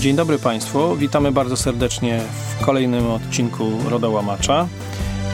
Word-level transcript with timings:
Dzień 0.00 0.16
dobry 0.16 0.38
Państwu, 0.38 0.96
witamy 0.96 1.32
bardzo 1.32 1.56
serdecznie 1.56 2.20
w 2.58 2.64
kolejnym 2.64 3.10
odcinku 3.10 3.64
Rodołamacza. 3.88 4.68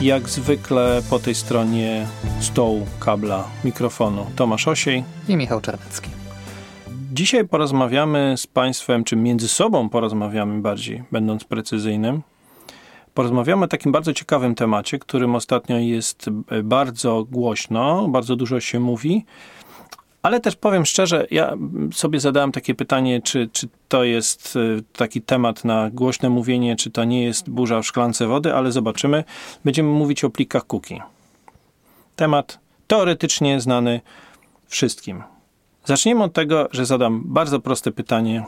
Jak 0.02 0.28
zwykle 0.28 1.02
po 1.10 1.18
tej 1.18 1.34
stronie 1.34 2.06
stołu, 2.40 2.86
kabla, 3.00 3.44
mikrofonu 3.64 4.26
Tomasz 4.36 4.68
Osiej 4.68 5.04
i 5.28 5.36
Michał 5.36 5.60
Czarnecki. 5.60 6.10
Dzisiaj 7.12 7.48
porozmawiamy 7.48 8.34
z 8.36 8.46
Państwem, 8.46 9.04
czy 9.04 9.16
między 9.16 9.48
sobą 9.48 9.88
porozmawiamy 9.88 10.60
bardziej, 10.62 11.02
będąc 11.12 11.44
precyzyjnym. 11.44 12.22
Porozmawiamy 13.14 13.64
o 13.64 13.68
takim 13.68 13.92
bardzo 13.92 14.12
ciekawym 14.12 14.54
temacie, 14.54 14.98
którym 14.98 15.34
ostatnio 15.34 15.78
jest 15.78 16.30
bardzo 16.64 17.24
głośno, 17.24 18.08
bardzo 18.08 18.36
dużo 18.36 18.60
się 18.60 18.80
mówi 18.80 19.24
ale 20.26 20.40
też 20.40 20.56
powiem 20.56 20.86
szczerze, 20.86 21.26
ja 21.30 21.56
sobie 21.92 22.20
zadałem 22.20 22.52
takie 22.52 22.74
pytanie, 22.74 23.22
czy, 23.22 23.48
czy 23.52 23.68
to 23.88 24.04
jest 24.04 24.56
y, 24.56 24.82
taki 24.92 25.22
temat 25.22 25.64
na 25.64 25.90
głośne 25.90 26.30
mówienie, 26.30 26.76
czy 26.76 26.90
to 26.90 27.04
nie 27.04 27.24
jest 27.24 27.50
burza 27.50 27.82
w 27.82 27.86
szklance 27.86 28.26
wody, 28.26 28.54
ale 28.54 28.72
zobaczymy. 28.72 29.24
Będziemy 29.64 29.88
mówić 29.88 30.24
o 30.24 30.30
plikach 30.30 30.66
cookie. 30.66 31.00
Temat 32.16 32.58
teoretycznie 32.86 33.60
znany 33.60 34.00
wszystkim. 34.66 35.22
Zaczniemy 35.84 36.22
od 36.22 36.32
tego, 36.32 36.68
że 36.72 36.86
zadam 36.86 37.22
bardzo 37.24 37.60
proste 37.60 37.92
pytanie 37.92 38.44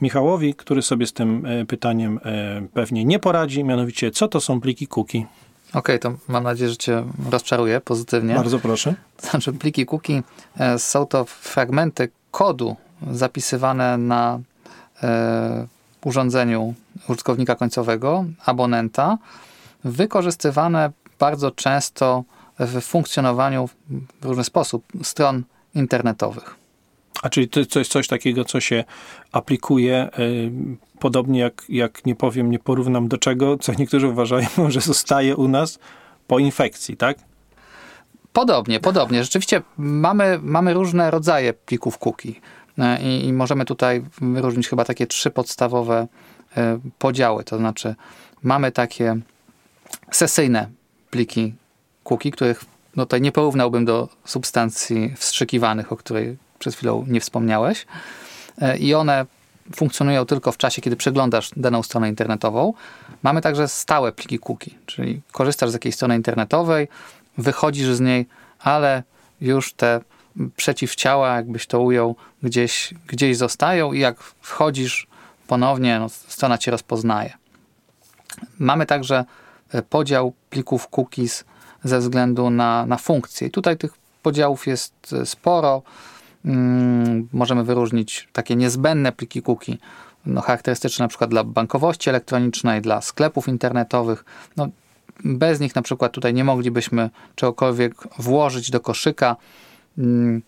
Michałowi, 0.00 0.54
który 0.54 0.82
sobie 0.82 1.06
z 1.06 1.12
tym 1.12 1.46
y, 1.46 1.66
pytaniem 1.66 2.18
y, 2.18 2.68
pewnie 2.74 3.04
nie 3.04 3.18
poradzi, 3.18 3.64
mianowicie 3.64 4.10
co 4.10 4.28
to 4.28 4.40
są 4.40 4.60
pliki 4.60 4.86
cookie? 4.86 5.26
Okej, 5.74 5.80
okay, 5.80 5.98
to 5.98 6.18
mam 6.28 6.44
nadzieję, 6.44 6.70
że 6.70 6.76
cię 6.76 7.04
rozczaruję 7.30 7.80
pozytywnie. 7.80 8.34
Bardzo 8.34 8.58
proszę. 8.58 8.94
Znaczy, 9.30 9.52
pliki 9.52 9.86
cookie 9.86 10.22
są 10.78 11.06
to 11.06 11.24
fragmenty 11.24 12.08
kodu 12.30 12.76
zapisywane 13.10 13.98
na 13.98 14.38
e, 15.02 15.66
urządzeniu 16.04 16.74
użytkownika 17.08 17.54
końcowego, 17.54 18.24
abonenta, 18.46 19.18
wykorzystywane 19.84 20.90
bardzo 21.18 21.50
często 21.50 22.24
w 22.58 22.80
funkcjonowaniu 22.80 23.68
w 24.20 24.24
różny 24.24 24.44
sposób 24.44 24.84
stron 25.02 25.42
internetowych. 25.74 26.63
A 27.24 27.28
czyli 27.28 27.48
to 27.48 27.78
jest 27.78 27.90
coś 27.90 28.08
takiego, 28.08 28.44
co 28.44 28.60
się 28.60 28.84
aplikuje 29.32 30.08
y, 30.18 30.50
podobnie 30.98 31.40
jak, 31.40 31.62
jak 31.68 32.06
nie 32.06 32.14
powiem, 32.14 32.50
nie 32.50 32.58
porównam 32.58 33.08
do 33.08 33.18
czego, 33.18 33.58
co 33.58 33.72
niektórzy 33.78 34.08
uważają, 34.08 34.48
że 34.68 34.80
zostaje 34.80 35.36
u 35.36 35.48
nas 35.48 35.78
po 36.26 36.38
infekcji, 36.38 36.96
tak? 36.96 37.18
Podobnie, 38.32 38.80
podobnie. 38.80 39.24
Rzeczywiście 39.24 39.62
mamy, 39.76 40.38
mamy 40.42 40.74
różne 40.74 41.10
rodzaje 41.10 41.52
plików 41.52 41.98
cookie 41.98 42.32
i, 43.00 43.26
i 43.26 43.32
możemy 43.32 43.64
tutaj 43.64 44.04
wyróżnić 44.20 44.68
chyba 44.68 44.84
takie 44.84 45.06
trzy 45.06 45.30
podstawowe 45.30 46.06
y, 46.56 46.60
podziały. 46.98 47.44
To 47.44 47.58
znaczy 47.58 47.94
mamy 48.42 48.72
takie 48.72 49.16
sesyjne 50.10 50.68
pliki 51.10 51.54
cookie, 52.02 52.30
których 52.30 52.64
no 52.96 53.06
tutaj 53.06 53.20
nie 53.20 53.32
porównałbym 53.32 53.84
do 53.84 54.08
substancji 54.24 55.14
wstrzykiwanych, 55.16 55.92
o 55.92 55.96
której 55.96 56.43
przed 56.58 56.74
chwilą 56.74 57.04
nie 57.08 57.20
wspomniałeś. 57.20 57.86
E, 58.60 58.78
I 58.78 58.94
one 58.94 59.26
funkcjonują 59.76 60.26
tylko 60.26 60.52
w 60.52 60.56
czasie, 60.56 60.82
kiedy 60.82 60.96
przeglądasz 60.96 61.50
daną 61.56 61.82
stronę 61.82 62.08
internetową. 62.08 62.74
Mamy 63.22 63.40
także 63.40 63.68
stałe 63.68 64.12
pliki 64.12 64.38
cookie, 64.38 64.70
czyli 64.86 65.20
korzystasz 65.32 65.70
z 65.70 65.72
jakiejś 65.72 65.94
strony 65.94 66.16
internetowej, 66.16 66.88
wychodzisz 67.38 67.88
z 67.88 68.00
niej, 68.00 68.26
ale 68.58 69.02
już 69.40 69.72
te 69.72 70.00
przeciwciała, 70.56 71.36
jakbyś 71.36 71.66
to 71.66 71.80
ujął, 71.80 72.16
gdzieś, 72.42 72.94
gdzieś 73.06 73.36
zostają 73.36 73.92
i 73.92 73.98
jak 73.98 74.20
wchodzisz 74.20 75.06
ponownie, 75.46 75.98
no, 75.98 76.08
strona 76.08 76.58
cię 76.58 76.70
rozpoznaje. 76.70 77.32
Mamy 78.58 78.86
także 78.86 79.24
e, 79.72 79.82
podział 79.82 80.32
plików 80.50 80.88
cookies 80.88 81.44
ze 81.84 81.98
względu 81.98 82.50
na, 82.50 82.86
na 82.86 82.96
funkcje. 82.96 83.48
I 83.48 83.50
tutaj 83.50 83.76
tych 83.76 83.94
podziałów 84.22 84.66
jest 84.66 84.94
e, 85.12 85.26
sporo. 85.26 85.82
Mm, 86.44 87.28
możemy 87.32 87.64
wyróżnić 87.64 88.28
takie 88.32 88.56
niezbędne 88.56 89.12
pliki 89.12 89.42
cookie, 89.42 89.76
no, 90.26 90.40
charakterystyczne 90.40 91.04
na 91.04 91.08
przykład 91.08 91.30
dla 91.30 91.44
bankowości 91.44 92.10
elektronicznej, 92.10 92.82
dla 92.82 93.00
sklepów 93.00 93.48
internetowych. 93.48 94.24
No, 94.56 94.68
bez 95.24 95.60
nich 95.60 95.74
na 95.74 95.82
przykład 95.82 96.12
tutaj 96.12 96.34
nie 96.34 96.44
moglibyśmy 96.44 97.10
czegokolwiek 97.34 97.94
włożyć 98.18 98.70
do 98.70 98.80
koszyka, 98.80 99.36
mm, 99.98 100.42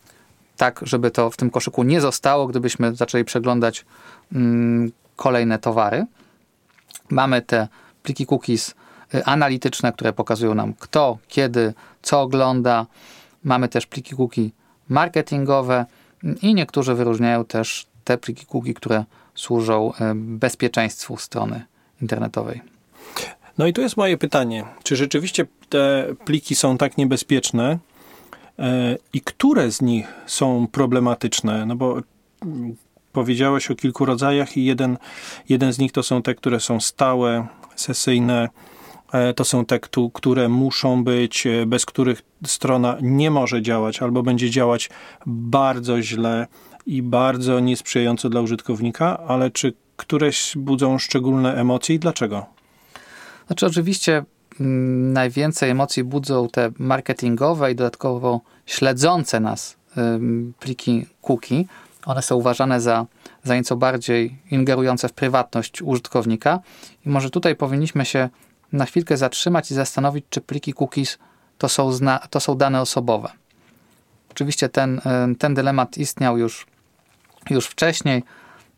tak 0.56 0.80
żeby 0.82 1.10
to 1.10 1.30
w 1.30 1.36
tym 1.36 1.50
koszyku 1.50 1.82
nie 1.82 2.00
zostało, 2.00 2.46
gdybyśmy 2.46 2.94
zaczęli 2.94 3.24
przeglądać 3.24 3.84
mm, 4.32 4.92
kolejne 5.16 5.58
towary. 5.58 6.06
Mamy 7.10 7.42
te 7.42 7.68
pliki 8.02 8.26
cookies 8.26 8.74
y, 9.14 9.24
analityczne, 9.24 9.92
które 9.92 10.12
pokazują 10.12 10.54
nam 10.54 10.74
kto, 10.74 11.18
kiedy, 11.28 11.74
co 12.02 12.20
ogląda. 12.20 12.86
Mamy 13.44 13.68
też 13.68 13.86
pliki 13.86 14.16
cookie 14.16 14.50
marketingowe 14.88 15.86
i 16.42 16.54
niektórzy 16.54 16.94
wyróżniają 16.94 17.44
też 17.44 17.86
te 18.04 18.18
pliki 18.18 18.46
cookie, 18.46 18.74
które 18.74 19.04
służą 19.34 19.92
e, 19.94 20.12
bezpieczeństwu 20.14 21.16
strony 21.16 21.64
internetowej. 22.02 22.60
No 23.58 23.66
i 23.66 23.72
tu 23.72 23.80
jest 23.80 23.96
moje 23.96 24.18
pytanie, 24.18 24.64
czy 24.82 24.96
rzeczywiście 24.96 25.46
te 25.68 26.06
pliki 26.24 26.54
są 26.54 26.78
tak 26.78 26.98
niebezpieczne 26.98 27.78
e, 28.58 28.96
i 29.12 29.20
które 29.20 29.70
z 29.70 29.82
nich 29.82 30.06
są 30.26 30.66
problematyczne? 30.72 31.66
No 31.66 31.76
bo 31.76 32.00
mm, 32.42 32.76
powiedziałeś 33.12 33.70
o 33.70 33.74
kilku 33.74 34.04
rodzajach 34.04 34.56
i 34.56 34.64
jeden, 34.64 34.98
jeden 35.48 35.72
z 35.72 35.78
nich 35.78 35.92
to 35.92 36.02
są 36.02 36.22
te, 36.22 36.34
które 36.34 36.60
są 36.60 36.80
stałe, 36.80 37.46
sesyjne, 37.76 38.48
to 39.36 39.44
są 39.44 39.64
te, 39.64 39.80
które 40.14 40.48
muszą 40.48 41.04
być, 41.04 41.46
e, 41.46 41.66
bez 41.66 41.86
których 41.86 42.22
strona 42.46 42.96
nie 43.02 43.30
może 43.30 43.62
działać 43.62 44.02
albo 44.02 44.22
będzie 44.22 44.50
działać 44.50 44.90
bardzo 45.26 46.02
źle 46.02 46.46
i 46.86 47.02
bardzo 47.02 47.60
niesprzyjająco 47.60 48.28
dla 48.28 48.40
użytkownika, 48.40 49.18
ale 49.18 49.50
czy 49.50 49.72
któreś 49.96 50.52
budzą 50.56 50.98
szczególne 50.98 51.54
emocje 51.54 51.94
i 51.94 51.98
dlaczego? 51.98 52.46
Znaczy, 53.46 53.66
oczywiście 53.66 54.24
mm, 54.60 55.12
najwięcej 55.12 55.70
emocji 55.70 56.04
budzą 56.04 56.48
te 56.48 56.70
marketingowe 56.78 57.72
i 57.72 57.74
dodatkowo 57.74 58.40
śledzące 58.66 59.40
nas 59.40 59.76
pliki 60.60 61.06
cookie. 61.22 61.64
One 62.06 62.22
są 62.22 62.36
uważane 62.36 62.80
za, 62.80 63.06
za 63.42 63.56
nieco 63.56 63.76
bardziej 63.76 64.38
ingerujące 64.50 65.08
w 65.08 65.12
prywatność 65.12 65.82
użytkownika 65.82 66.60
i 67.06 67.08
może 67.08 67.30
tutaj 67.30 67.56
powinniśmy 67.56 68.04
się 68.04 68.28
na 68.72 68.86
chwilkę 68.86 69.16
zatrzymać 69.16 69.70
i 69.70 69.74
zastanowić, 69.74 70.24
czy 70.30 70.40
pliki 70.40 70.74
cookies 70.80 71.18
to 71.58 71.68
są, 71.68 71.92
zna, 71.92 72.18
to 72.18 72.40
są 72.40 72.54
dane 72.54 72.80
osobowe. 72.80 73.32
Oczywiście 74.30 74.68
ten, 74.68 75.00
e, 75.06 75.34
ten 75.38 75.54
dylemat 75.54 75.98
istniał 75.98 76.38
już, 76.38 76.66
już 77.50 77.66
wcześniej. 77.66 78.22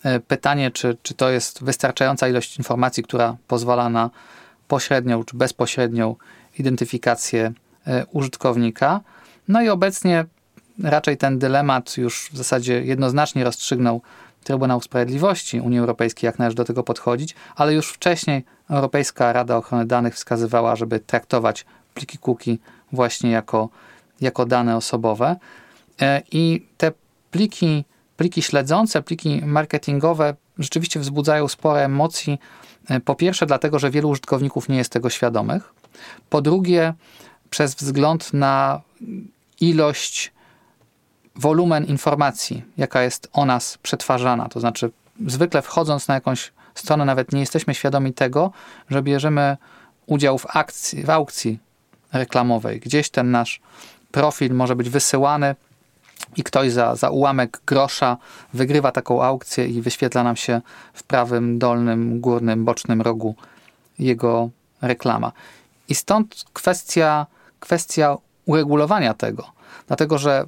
E, 0.04 0.20
pytanie, 0.20 0.70
czy, 0.70 0.96
czy 1.02 1.14
to 1.14 1.30
jest 1.30 1.64
wystarczająca 1.64 2.28
ilość 2.28 2.58
informacji, 2.58 3.02
która 3.02 3.36
pozwala 3.48 3.88
na 3.88 4.10
pośrednią 4.68 5.24
czy 5.24 5.36
bezpośrednią 5.36 6.16
identyfikację 6.58 7.52
e, 7.86 8.06
użytkownika. 8.06 9.00
No 9.48 9.62
i 9.62 9.68
obecnie 9.68 10.24
raczej 10.82 11.16
ten 11.16 11.38
dylemat 11.38 11.96
już 11.96 12.28
w 12.32 12.36
zasadzie 12.36 12.82
jednoznacznie 12.82 13.44
rozstrzygnął 13.44 14.02
Trybunał 14.48 14.80
Sprawiedliwości 14.80 15.60
Unii 15.60 15.78
Europejskiej, 15.78 16.28
jak 16.28 16.38
należy 16.38 16.56
do 16.56 16.64
tego 16.64 16.82
podchodzić, 16.82 17.34
ale 17.56 17.74
już 17.74 17.90
wcześniej 17.92 18.44
Europejska 18.70 19.32
Rada 19.32 19.56
Ochrony 19.56 19.86
Danych 19.86 20.14
wskazywała, 20.14 20.76
żeby 20.76 21.00
traktować 21.00 21.66
pliki 21.94 22.18
cookie 22.18 22.56
właśnie 22.92 23.30
jako, 23.30 23.68
jako 24.20 24.46
dane 24.46 24.76
osobowe. 24.76 25.36
E, 26.00 26.22
I 26.32 26.66
te 26.76 26.92
pliki, 27.30 27.84
pliki 28.16 28.42
śledzące, 28.42 29.02
pliki 29.02 29.42
marketingowe 29.44 30.34
rzeczywiście 30.58 31.00
wzbudzają 31.00 31.48
spore 31.48 31.84
emocji. 31.84 32.38
E, 32.88 33.00
po 33.00 33.14
pierwsze, 33.14 33.46
dlatego, 33.46 33.78
że 33.78 33.90
wielu 33.90 34.08
użytkowników 34.08 34.68
nie 34.68 34.76
jest 34.76 34.92
tego 34.92 35.10
świadomych. 35.10 35.74
Po 36.30 36.42
drugie, 36.42 36.94
przez 37.50 37.74
wzgląd 37.74 38.32
na 38.32 38.80
ilość 39.60 40.32
wolumen 41.38 41.84
informacji, 41.84 42.62
jaka 42.76 43.02
jest 43.02 43.28
o 43.32 43.44
nas 43.44 43.78
przetwarzana. 43.82 44.48
To 44.48 44.60
znaczy, 44.60 44.90
zwykle 45.26 45.62
wchodząc 45.62 46.08
na 46.08 46.14
jakąś 46.14 46.52
stronę, 46.74 47.04
nawet 47.04 47.32
nie 47.32 47.40
jesteśmy 47.40 47.74
świadomi 47.74 48.12
tego, 48.12 48.50
że 48.90 49.02
bierzemy 49.02 49.56
udział 50.06 50.38
w 50.38 50.56
akcji, 50.56 51.04
w 51.04 51.10
aukcji 51.10 51.58
reklamowej. 52.12 52.80
Gdzieś 52.80 53.10
ten 53.10 53.30
nasz 53.30 53.60
profil 54.10 54.54
może 54.54 54.76
być 54.76 54.90
wysyłany 54.90 55.54
i 56.36 56.42
ktoś 56.42 56.72
za, 56.72 56.96
za 56.96 57.10
ułamek 57.10 57.60
grosza 57.66 58.16
wygrywa 58.54 58.92
taką 58.92 59.22
aukcję 59.22 59.66
i 59.66 59.82
wyświetla 59.82 60.22
nam 60.22 60.36
się 60.36 60.60
w 60.94 61.02
prawym, 61.02 61.58
dolnym, 61.58 62.20
górnym, 62.20 62.64
bocznym 62.64 63.02
rogu 63.02 63.34
jego 63.98 64.50
reklama. 64.82 65.32
I 65.88 65.94
stąd 65.94 66.44
kwestia, 66.52 67.26
kwestia 67.60 68.16
uregulowania 68.46 69.14
tego. 69.14 69.57
Dlatego, 69.86 70.18
że 70.18 70.44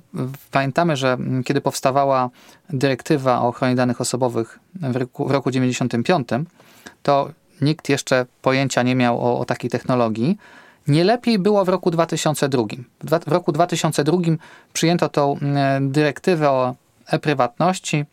pamiętamy, 0.50 0.96
że 0.96 1.18
kiedy 1.44 1.60
powstawała 1.60 2.30
dyrektywa 2.70 3.40
o 3.40 3.48
ochronie 3.48 3.74
danych 3.74 4.00
osobowych 4.00 4.58
w 4.74 4.96
roku, 4.96 5.28
w 5.28 5.30
roku 5.30 5.50
95, 5.50 6.28
to 7.02 7.30
nikt 7.60 7.88
jeszcze 7.88 8.26
pojęcia 8.42 8.82
nie 8.82 8.94
miał 8.94 9.20
o, 9.20 9.38
o 9.38 9.44
takiej 9.44 9.70
technologii. 9.70 10.38
Nie 10.88 11.04
lepiej 11.04 11.38
było 11.38 11.64
w 11.64 11.68
roku 11.68 11.90
2002. 11.90 12.62
W 13.26 13.32
roku 13.32 13.52
2002 13.52 14.18
przyjęto 14.72 15.08
tą 15.08 15.38
dyrektywę 15.80 16.50
o 16.50 16.74
e-prywatności, 17.06 18.04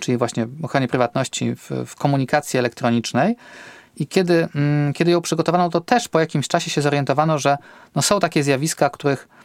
czyli 0.00 0.18
właśnie 0.18 0.46
ochronie 0.62 0.88
prywatności 0.88 1.54
w, 1.54 1.70
w 1.86 1.96
komunikacji 1.96 2.58
elektronicznej. 2.58 3.36
I 3.96 4.06
kiedy, 4.06 4.48
kiedy 4.94 5.10
ją 5.10 5.20
przygotowano, 5.20 5.68
to 5.68 5.80
też 5.80 6.08
po 6.08 6.20
jakimś 6.20 6.48
czasie 6.48 6.70
się 6.70 6.82
zorientowano, 6.82 7.38
że 7.38 7.58
no 7.94 8.02
są 8.02 8.20
takie 8.20 8.42
zjawiska, 8.42 8.90
których 8.90 9.28
e, 9.28 9.37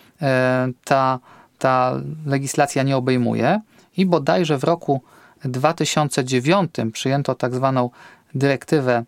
ta, 0.84 1.20
ta 1.60 2.02
legislacja 2.26 2.84
nie 2.84 2.98
obejmuje. 2.98 3.62
I 3.98 4.06
bodajże 4.06 4.58
w 4.58 4.64
roku 4.64 5.02
2009 5.46 6.76
przyjęto 6.94 7.36
tak 7.36 7.56
zwaną 7.56 7.90
dyrektywę 8.36 9.04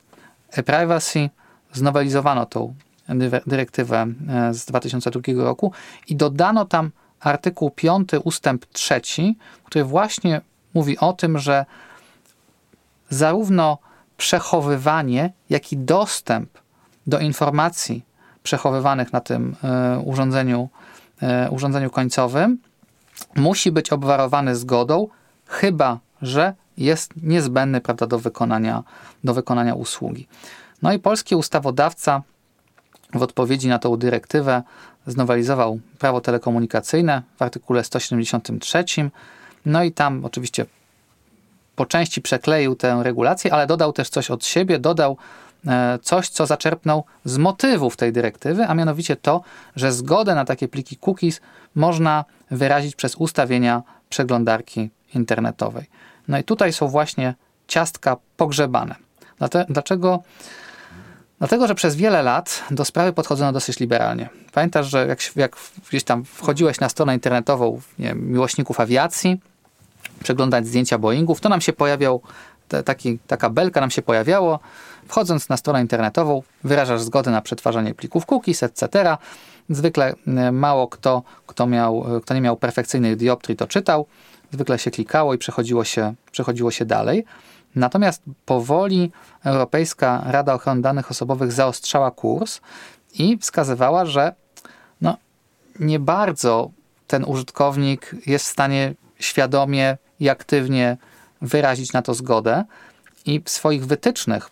e-privacy, 0.51 1.29
znowelizowano 1.73 2.45
tą 2.45 2.73
dyrektywę 3.47 4.07
e, 4.29 4.53
z 4.53 4.65
2002 4.65 5.43
roku 5.43 5.71
i 6.07 6.15
dodano 6.15 6.65
tam 6.65 6.91
artykuł 7.19 7.71
5 7.71 8.09
ustęp 8.23 8.65
3, 8.65 9.01
który 9.63 9.85
właśnie 9.85 10.41
mówi 10.73 10.97
o 10.97 11.13
tym, 11.13 11.39
że 11.39 11.65
zarówno 13.09 13.77
przechowywanie, 14.17 15.33
jak 15.49 15.71
i 15.71 15.77
dostęp 15.77 16.49
do 17.07 17.19
informacji 17.19 18.05
przechowywanych 18.43 19.13
na 19.13 19.21
tym 19.21 19.55
e, 19.63 19.99
urządzeniu, 19.99 20.69
e, 20.71 20.94
urządzeniu 21.51 21.89
końcowym 21.89 22.57
musi 23.35 23.71
być 23.71 23.91
obwarowany 23.91 24.55
zgodą, 24.55 25.07
chyba 25.47 25.99
że 26.21 26.53
jest 26.77 27.13
niezbędny 27.23 27.81
prawda, 27.81 28.07
do, 28.07 28.19
wykonania, 28.19 28.83
do 29.23 29.33
wykonania 29.33 29.73
usługi. 29.73 30.27
No 30.81 30.93
i 30.93 30.99
polski 30.99 31.35
ustawodawca 31.35 32.21
w 33.13 33.21
odpowiedzi 33.21 33.67
na 33.67 33.79
tą 33.79 33.97
dyrektywę 33.97 34.63
znowelizował 35.07 35.79
prawo 35.99 36.21
telekomunikacyjne 36.21 37.21
w 37.37 37.41
artykule 37.41 37.83
173. 37.83 38.85
No 39.65 39.83
i 39.83 39.91
tam 39.91 40.25
oczywiście 40.25 40.65
po 41.75 41.85
części 41.85 42.21
przekleił 42.21 42.75
tę 42.75 42.99
regulację, 43.03 43.53
ale 43.53 43.67
dodał 43.67 43.93
też 43.93 44.09
coś 44.09 44.31
od 44.31 44.45
siebie, 44.45 44.79
dodał 44.79 45.11
e, 45.11 45.15
coś, 46.01 46.29
co 46.29 46.45
zaczerpnął 46.45 47.03
z 47.25 47.37
motywów 47.37 47.97
tej 47.97 48.13
dyrektywy, 48.13 48.65
a 48.65 48.73
mianowicie 48.73 49.15
to, 49.15 49.41
że 49.75 49.91
zgodę 49.91 50.35
na 50.35 50.45
takie 50.45 50.67
pliki 50.67 50.97
cookies 50.97 51.41
można 51.75 52.25
wyrazić 52.51 52.95
przez 52.95 53.15
ustawienia 53.15 53.83
przeglądarki 54.09 54.89
internetowej. 55.15 55.85
No 56.27 56.37
i 56.37 56.43
tutaj 56.43 56.73
są 56.73 56.87
właśnie 56.87 57.33
ciastka 57.67 58.17
pogrzebane. 58.37 58.95
Dlaczego? 59.69 60.23
Dlatego, 61.39 61.67
że 61.67 61.75
przez 61.75 61.95
wiele 61.95 62.23
lat 62.23 62.63
do 62.71 62.85
sprawy 62.85 63.13
podchodzono 63.13 63.51
dosyć 63.51 63.79
liberalnie. 63.79 64.29
Pamiętasz, 64.53 64.87
że 64.87 65.07
jak, 65.07 65.19
jak 65.35 65.55
gdzieś 65.89 66.03
tam 66.03 66.23
wchodziłeś 66.23 66.79
na 66.79 66.89
stronę 66.89 67.13
internetową 67.13 67.81
wiem, 67.99 68.31
miłośników 68.31 68.79
awiacji, 68.79 69.41
przeglądać 70.23 70.67
zdjęcia 70.67 70.97
Boeingów, 70.97 71.41
to 71.41 71.49
nam 71.49 71.61
się 71.61 71.73
pojawiał, 71.73 72.21
taki, 72.85 73.19
taka 73.27 73.49
belka 73.49 73.81
nam 73.81 73.91
się 73.91 74.01
pojawiało. 74.01 74.59
Wchodząc 75.07 75.49
na 75.49 75.57
stronę 75.57 75.81
internetową, 75.81 76.43
wyrażasz 76.63 77.01
zgodę 77.01 77.31
na 77.31 77.41
przetwarzanie 77.41 77.93
plików 77.93 78.25
cookies, 78.25 78.63
etc. 78.63 79.17
Zwykle 79.69 80.13
e, 80.27 80.51
mało 80.51 80.87
kto, 80.87 81.23
kto, 81.47 81.67
miał, 81.67 82.05
kto 82.23 82.33
nie 82.33 82.41
miał 82.41 82.57
perfekcyjnych 82.57 83.15
dioptrii, 83.15 83.55
to 83.55 83.67
czytał. 83.67 84.05
Zwykle 84.51 84.79
się 84.79 84.91
klikało 84.91 85.33
i 85.33 85.37
przechodziło 85.37 85.83
się, 85.83 86.13
przechodziło 86.31 86.71
się 86.71 86.85
dalej. 86.85 87.25
Natomiast 87.75 88.21
powoli 88.45 89.11
Europejska 89.43 90.23
Rada 90.25 90.53
Ochrony 90.53 90.81
Danych 90.81 91.11
Osobowych 91.11 91.51
zaostrzała 91.51 92.11
kurs 92.11 92.61
i 93.13 93.37
wskazywała, 93.37 94.05
że 94.05 94.33
no, 95.01 95.17
nie 95.79 95.99
bardzo 95.99 96.69
ten 97.07 97.25
użytkownik 97.25 98.15
jest 98.25 98.45
w 98.45 98.51
stanie 98.51 98.93
świadomie 99.19 99.97
i 100.19 100.29
aktywnie 100.29 100.97
wyrazić 101.41 101.93
na 101.93 102.01
to 102.01 102.13
zgodę 102.13 102.63
i 103.25 103.41
w 103.45 103.49
swoich 103.49 103.85
wytycznych, 103.85 104.49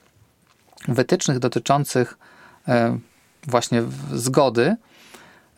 wytycznych 0.88 1.40
dotyczących 1.40 2.18
e, 2.68 2.98
właśnie 3.48 3.84
zgody, 4.14 4.76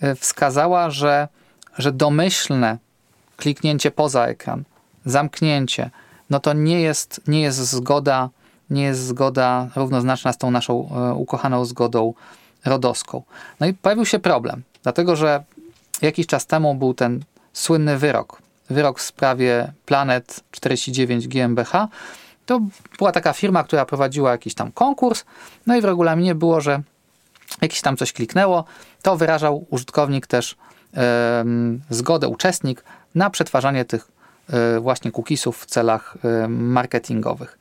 e, 0.02 0.16
wskazała, 0.16 0.90
że, 0.90 1.28
że 1.78 1.92
domyślne 1.92 2.78
kliknięcie 3.38 3.92
poza 3.92 4.26
ekran, 4.26 4.64
zamknięcie, 5.06 5.90
no 6.30 6.40
to 6.40 6.54
nie 6.54 6.82
jest, 6.82 7.22
nie 7.28 7.42
jest 7.42 7.58
zgoda, 7.58 8.30
nie 8.70 8.84
jest 8.84 9.06
zgoda 9.06 9.70
równoznaczna 9.76 10.34
z 10.34 10.38
tą 10.38 10.52
naszą 10.52 10.90
e, 10.90 11.14
ukochaną 11.14 11.66
zgodą 11.66 12.14
rodowską. 12.66 13.24
No 13.60 13.68
i 13.68 13.74
pojawił 13.74 14.06
się 14.06 14.20
problem, 14.20 14.64
dlatego 14.84 15.16
że 15.16 15.44
jakiś 16.02 16.28
czas 16.28 16.46
temu 16.46 16.76
był 16.76 16.94
ten 16.94 17.24
słynny 17.54 17.98
wyrok 17.98 18.45
wyrok 18.70 19.00
w 19.00 19.02
sprawie 19.02 19.74
Planet 19.86 20.44
49 20.52 21.28
GmbH. 21.28 21.88
To 22.46 22.62
była 22.98 23.12
taka 23.12 23.34
firma, 23.34 23.64
która 23.64 23.86
prowadziła 23.86 24.32
jakiś 24.32 24.54
tam 24.54 24.72
konkurs, 24.72 25.26
no 25.68 25.76
i 25.76 25.82
w 25.82 25.86
regulaminie 25.86 26.36
było, 26.36 26.62
że 26.62 26.82
jakiś 27.62 27.82
tam 27.82 27.98
coś 27.98 28.14
kliknęło, 28.14 28.64
to 29.02 29.18
wyrażał 29.18 29.66
użytkownik 29.70 30.28
też 30.28 30.56
e, 30.98 31.46
zgodę, 31.90 32.28
uczestnik 32.28 32.84
na 33.16 33.30
przetwarzanie 33.30 33.86
tych 33.86 34.08
e, 34.50 34.80
właśnie 34.80 35.12
cookiesów 35.12 35.62
w 35.62 35.66
celach 35.66 36.18
e, 36.24 36.48
marketingowych. 36.48 37.58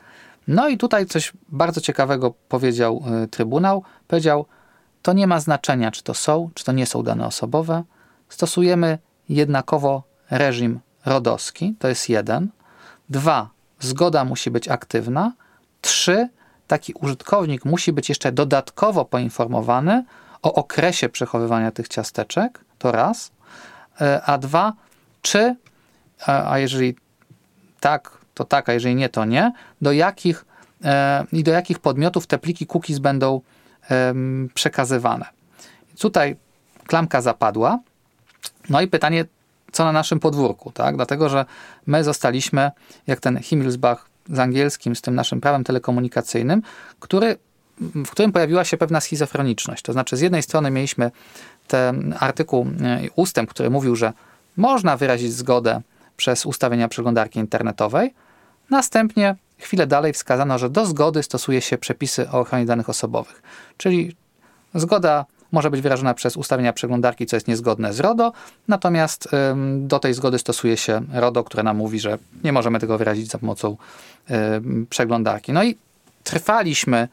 No 0.48 0.68
i 0.68 0.78
tutaj 0.78 1.06
coś 1.06 1.32
bardzo 1.48 1.80
ciekawego 1.80 2.34
powiedział 2.48 3.04
e, 3.06 3.28
Trybunał. 3.28 3.82
Powiedział, 4.08 4.46
to 5.02 5.12
nie 5.12 5.26
ma 5.26 5.40
znaczenia, 5.40 5.90
czy 5.90 6.02
to 6.02 6.14
są, 6.14 6.50
czy 6.54 6.64
to 6.64 6.72
nie 6.72 6.86
są 6.86 7.02
dane 7.02 7.26
osobowe. 7.26 7.82
Stosujemy 8.28 8.98
jednakowo 9.28 10.02
reżim 10.30 10.80
rodowski, 11.06 11.74
to 11.78 11.88
jest 11.88 12.08
jeden. 12.08 12.48
Dwa, 13.08 13.50
zgoda 13.80 14.24
musi 14.24 14.50
być 14.50 14.68
aktywna. 14.68 15.32
Trzy, 15.80 16.28
taki 16.66 16.94
użytkownik 16.94 17.64
musi 17.64 17.92
być 17.92 18.08
jeszcze 18.08 18.32
dodatkowo 18.32 19.04
poinformowany 19.04 20.04
o 20.42 20.54
okresie 20.54 21.08
przechowywania 21.08 21.70
tych 21.70 21.88
ciasteczek, 21.88 22.60
to 22.78 22.92
raz. 22.92 23.32
E, 24.00 24.22
a 24.22 24.38
dwa, 24.38 24.72
czy, 25.22 25.56
a 26.26 26.58
jeżeli 26.58 26.96
tak, 27.80 28.18
to 28.34 28.44
tak, 28.44 28.68
a 28.68 28.72
jeżeli 28.72 28.94
nie, 28.94 29.08
to 29.08 29.24
nie, 29.24 29.52
do 29.82 29.92
jakich 29.92 30.44
e, 30.84 31.24
i 31.32 31.42
do 31.42 31.52
jakich 31.52 31.78
podmiotów 31.78 32.26
te 32.26 32.38
pliki 32.38 32.66
cookies 32.66 32.98
będą 32.98 33.40
przekazywane. 34.54 35.26
Tutaj 35.98 36.36
klamka 36.86 37.22
zapadła. 37.22 37.78
No 38.68 38.80
i 38.80 38.88
pytanie, 38.88 39.24
co 39.74 39.84
na 39.84 39.92
naszym 39.92 40.20
podwórku, 40.20 40.72
tak? 40.72 40.96
Dlatego, 40.96 41.28
że 41.28 41.44
my 41.86 42.04
zostaliśmy, 42.04 42.70
jak 43.06 43.20
ten 43.20 43.42
Himmelsbach 43.42 44.06
z 44.28 44.38
angielskim, 44.38 44.96
z 44.96 45.00
tym 45.00 45.14
naszym 45.14 45.40
prawem 45.40 45.64
telekomunikacyjnym, 45.64 46.62
który, 47.00 47.36
w 47.80 48.10
którym 48.10 48.32
pojawiła 48.32 48.64
się 48.64 48.76
pewna 48.76 49.00
schizofreniczność. 49.00 49.82
To 49.82 49.92
znaczy, 49.92 50.16
z 50.16 50.20
jednej 50.20 50.42
strony 50.42 50.70
mieliśmy 50.70 51.10
ten 51.68 52.14
artykuł, 52.20 52.66
e, 52.82 53.00
ustęp, 53.16 53.50
który 53.50 53.70
mówił, 53.70 53.96
że 53.96 54.12
można 54.56 54.96
wyrazić 54.96 55.32
zgodę 55.32 55.80
przez 56.16 56.46
ustawienia 56.46 56.88
przeglądarki 56.88 57.38
internetowej, 57.38 58.14
następnie 58.70 59.36
chwilę 59.58 59.86
dalej 59.86 60.12
wskazano, 60.12 60.58
że 60.58 60.70
do 60.70 60.86
zgody 60.86 61.22
stosuje 61.22 61.60
się 61.60 61.78
przepisy 61.78 62.30
o 62.30 62.40
ochronie 62.40 62.66
danych 62.66 62.88
osobowych, 62.88 63.42
czyli 63.76 64.16
zgoda 64.74 65.24
może 65.54 65.70
być 65.70 65.80
wyrażona 65.80 66.14
przez 66.14 66.36
ustawienia 66.36 66.72
przeglądarki, 66.72 67.26
co 67.26 67.36
jest 67.36 67.48
niezgodne 67.48 67.92
z 67.92 68.00
RODO, 68.00 68.32
natomiast 68.68 69.28
do 69.78 69.98
tej 69.98 70.14
zgody 70.14 70.38
stosuje 70.38 70.76
się 70.76 71.00
RODO, 71.12 71.44
które 71.44 71.62
nam 71.62 71.76
mówi, 71.76 72.00
że 72.00 72.18
nie 72.44 72.52
możemy 72.52 72.80
tego 72.80 72.98
wyrazić 72.98 73.30
za 73.30 73.38
pomocą 73.38 73.76
przeglądarki. 74.90 75.52
No 75.52 75.64
i 75.64 75.76
trwaliśmy, 76.24 77.08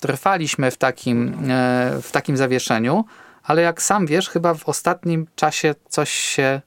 trwaliśmy 0.00 0.70
w 0.70 0.76
takim, 0.76 1.34
e, 1.50 1.98
w 2.02 2.12
takim 2.12 2.36
zawieszeniu, 2.36 3.04
ale 3.44 3.62
jak 3.62 3.82
sam 3.82 4.06
wiesz, 4.06 4.28
chyba 4.28 4.54
w 4.54 4.68
ostatnim 4.68 5.26
czasie 5.36 5.74
coś 5.88 6.10
się, 6.10 6.60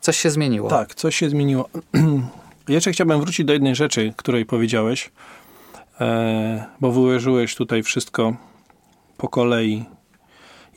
coś 0.00 0.16
się 0.16 0.30
zmieniło. 0.30 0.70
Tak, 0.70 0.94
coś 0.94 1.16
się 1.16 1.30
zmieniło. 1.30 1.68
Jeszcze 2.68 2.92
chciałbym 2.92 3.20
wrócić 3.20 3.46
do 3.46 3.52
jednej 3.52 3.74
rzeczy, 3.74 4.12
której 4.16 4.46
powiedziałeś, 4.46 5.10
e, 6.00 6.64
bo 6.80 6.92
wyłożyłeś 6.92 7.54
tutaj 7.54 7.82
wszystko 7.82 8.36
po 9.16 9.28
kolei 9.28 9.84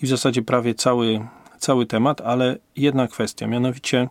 w 0.03 0.07
zasadzie 0.07 0.41
prawie 0.41 0.75
cały, 0.75 1.27
cały 1.59 1.85
temat, 1.85 2.21
ale 2.21 2.57
jedna 2.75 3.07
kwestia, 3.07 3.47
mianowicie 3.47 4.09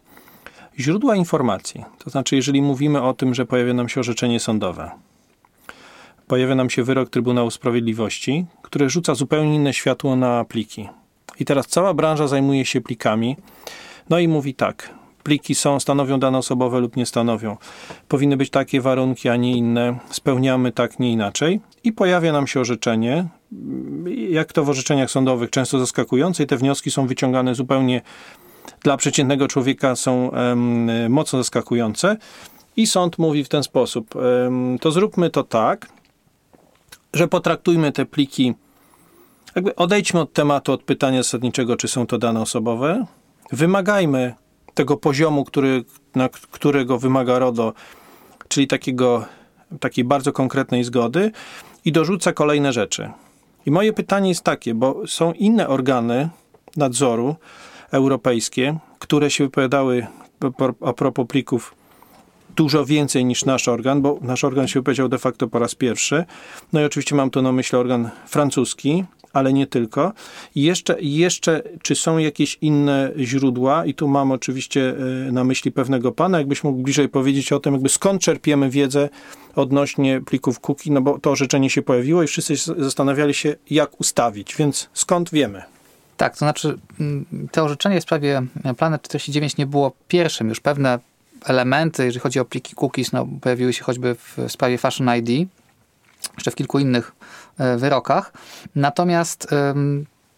źródła 0.78 1.16
informacji. 1.16 1.84
To 1.98 2.10
znaczy, 2.10 2.36
jeżeli 2.36 2.62
mówimy 2.62 3.02
o 3.02 3.14
tym, 3.14 3.34
że 3.34 3.46
pojawia 3.46 3.74
nam 3.74 3.88
się 3.88 4.00
orzeczenie 4.00 4.40
sądowe, 4.40 4.90
pojawia 6.26 6.54
nam 6.54 6.70
się 6.70 6.82
wyrok 6.82 7.10
Trybunału 7.10 7.50
Sprawiedliwości, 7.50 8.46
który 8.62 8.90
rzuca 8.90 9.14
zupełnie 9.14 9.54
inne 9.54 9.72
światło 9.72 10.16
na 10.16 10.44
pliki. 10.44 10.88
I 11.38 11.44
teraz 11.44 11.66
cała 11.66 11.94
branża 11.94 12.26
zajmuje 12.26 12.64
się 12.64 12.80
plikami. 12.80 13.36
No 14.10 14.18
i 14.18 14.28
mówi 14.28 14.54
tak, 14.54 14.94
pliki 15.22 15.54
są, 15.54 15.80
stanowią 15.80 16.20
dane 16.20 16.38
osobowe 16.38 16.80
lub 16.80 16.96
nie 16.96 17.06
stanowią. 17.06 17.56
Powinny 18.08 18.36
być 18.36 18.50
takie 18.50 18.80
warunki, 18.80 19.28
a 19.28 19.36
nie 19.36 19.52
inne. 19.52 19.98
Spełniamy 20.10 20.72
tak, 20.72 20.98
nie 20.98 21.12
inaczej. 21.12 21.60
I 21.84 21.92
pojawia 21.92 22.32
nam 22.32 22.46
się 22.46 22.60
orzeczenie, 22.60 23.26
jak 24.28 24.52
to 24.52 24.64
w 24.64 24.70
orzeczeniach 24.70 25.10
sądowych, 25.10 25.50
często 25.50 25.78
zaskakujące 25.78 26.42
i 26.42 26.46
te 26.46 26.56
wnioski 26.56 26.90
są 26.90 27.06
wyciągane 27.06 27.54
zupełnie 27.54 28.02
dla 28.82 28.96
przeciętnego 28.96 29.48
człowieka 29.48 29.96
są 29.96 30.30
mocno 31.08 31.38
zaskakujące. 31.38 32.16
I 32.76 32.86
sąd 32.86 33.18
mówi 33.18 33.44
w 33.44 33.48
ten 33.48 33.62
sposób: 33.62 34.14
to 34.80 34.90
zróbmy 34.90 35.30
to 35.30 35.42
tak, 35.42 35.88
że 37.14 37.28
potraktujmy 37.28 37.92
te 37.92 38.06
pliki, 38.06 38.54
jakby 39.54 39.76
odejdźmy 39.76 40.20
od 40.20 40.32
tematu, 40.32 40.72
od 40.72 40.82
pytania 40.82 41.22
zasadniczego, 41.22 41.76
czy 41.76 41.88
są 41.88 42.06
to 42.06 42.18
dane 42.18 42.40
osobowe. 42.40 43.06
Wymagajmy 43.52 44.34
tego 44.74 44.96
poziomu, 44.96 45.44
który, 45.44 45.84
na 46.14 46.28
którego 46.28 46.98
wymaga 46.98 47.38
RODO, 47.38 47.72
czyli 48.48 48.66
takiego, 48.66 49.24
takiej 49.80 50.04
bardzo 50.04 50.32
konkretnej 50.32 50.84
zgody 50.84 51.32
i 51.84 51.92
dorzuca 51.92 52.32
kolejne 52.32 52.72
rzeczy. 52.72 53.10
I 53.66 53.70
moje 53.70 53.92
pytanie 53.92 54.28
jest 54.28 54.42
takie, 54.42 54.74
bo 54.74 55.06
są 55.06 55.32
inne 55.32 55.68
organy 55.68 56.28
nadzoru 56.76 57.36
europejskie, 57.90 58.78
które 58.98 59.30
się 59.30 59.44
wypowiadały 59.44 60.06
a 60.80 60.92
propos 60.92 61.26
plików 61.26 61.74
dużo 62.56 62.84
więcej 62.84 63.24
niż 63.24 63.44
nasz 63.44 63.68
organ, 63.68 64.02
bo 64.02 64.18
nasz 64.20 64.44
organ 64.44 64.68
się 64.68 64.80
wypowiedział 64.80 65.08
de 65.08 65.18
facto 65.18 65.48
po 65.48 65.58
raz 65.58 65.74
pierwszy. 65.74 66.24
No 66.72 66.80
i 66.80 66.84
oczywiście 66.84 67.14
mam 67.14 67.30
tu 67.30 67.42
na 67.42 67.52
myśli 67.52 67.78
organ 67.78 68.10
francuski, 68.26 69.04
ale 69.32 69.52
nie 69.52 69.66
tylko. 69.66 70.12
I 70.54 70.62
jeszcze, 70.62 70.96
jeszcze, 71.00 71.62
czy 71.82 71.94
są 71.94 72.18
jakieś 72.18 72.58
inne 72.60 73.12
źródła, 73.18 73.86
i 73.86 73.94
tu 73.94 74.08
mam 74.08 74.32
oczywiście 74.32 74.94
e, 75.28 75.32
na 75.32 75.44
myśli 75.44 75.72
pewnego 75.72 76.12
pana, 76.12 76.38
jakbyś 76.38 76.64
mógł 76.64 76.82
bliżej 76.82 77.08
powiedzieć 77.08 77.52
o 77.52 77.60
tym, 77.60 77.72
jakby 77.72 77.88
skąd 77.88 78.22
czerpiemy 78.22 78.70
wiedzę 78.70 79.08
odnośnie 79.56 80.20
plików 80.20 80.60
cookie, 80.60 80.90
no 80.90 81.00
bo 81.00 81.18
to 81.18 81.30
orzeczenie 81.30 81.70
się 81.70 81.82
pojawiło 81.82 82.22
i 82.22 82.26
wszyscy 82.26 82.56
zastanawiali 82.78 83.34
się, 83.34 83.54
jak 83.70 84.00
ustawić, 84.00 84.56
więc 84.56 84.88
skąd 84.94 85.30
wiemy? 85.30 85.62
Tak, 86.16 86.32
to 86.32 86.38
znaczy 86.38 86.78
mm, 87.00 87.26
to 87.52 87.64
orzeczenie 87.64 88.00
w 88.00 88.02
sprawie 88.02 88.42
Planet 88.78 89.02
49 89.02 89.56
nie 89.56 89.66
było 89.66 89.92
pierwszym, 90.08 90.48
już 90.48 90.60
pewne 90.60 90.98
elementy, 91.44 92.04
jeżeli 92.04 92.20
chodzi 92.20 92.40
o 92.40 92.44
pliki 92.44 92.74
cookies, 92.74 93.12
no, 93.12 93.28
pojawiły 93.40 93.72
się 93.72 93.84
choćby 93.84 94.14
w 94.14 94.36
sprawie 94.48 94.78
Fashion 94.78 95.08
ID, 95.16 95.48
jeszcze 96.36 96.50
w 96.50 96.54
kilku 96.54 96.78
innych 96.78 97.12
e, 97.58 97.76
wyrokach. 97.76 98.32
Natomiast 98.74 99.48